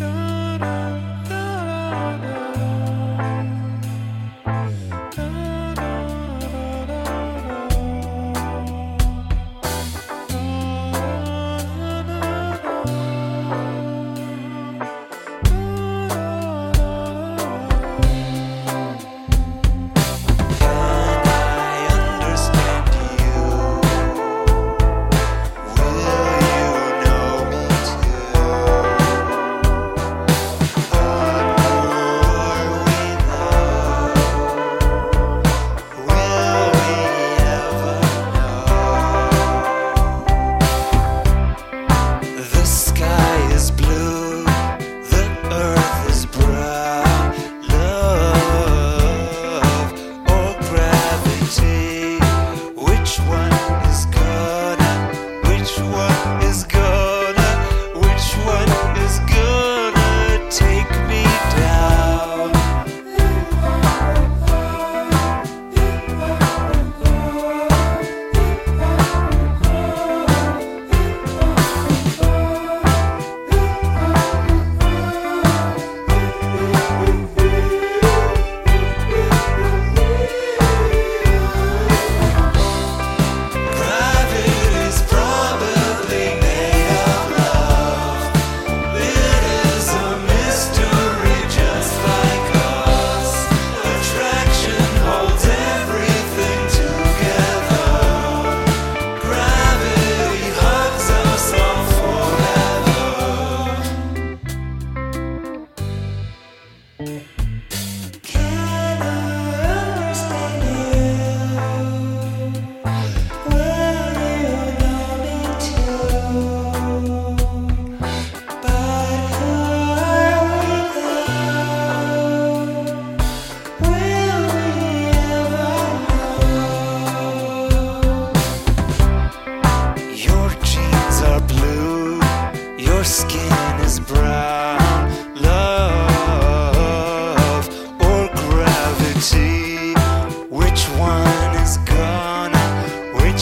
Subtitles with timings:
[0.00, 0.29] Girl.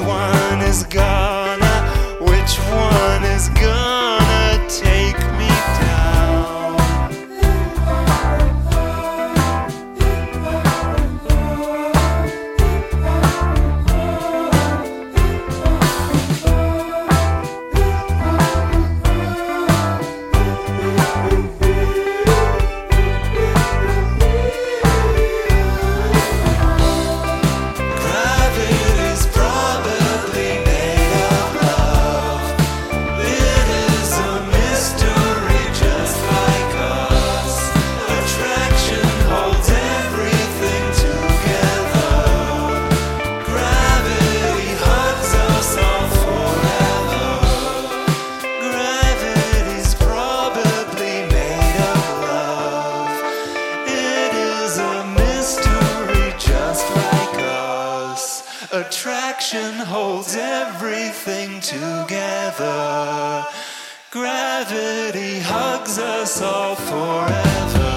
[0.00, 1.29] one is God.
[59.52, 63.44] Attraction holds everything together.
[64.12, 67.89] Gravity hugs us all forever.